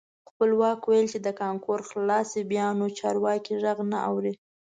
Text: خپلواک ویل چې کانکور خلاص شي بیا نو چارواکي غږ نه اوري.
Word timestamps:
خپلواک 0.29 0.79
ویل 0.85 1.07
چې 1.13 1.19
کانکور 1.41 1.79
خلاص 1.89 2.27
شي 2.33 2.41
بیا 2.51 2.67
نو 2.79 2.85
چارواکي 2.99 3.53
غږ 3.63 3.77
نه 3.91 3.97
اوري. 4.09 4.33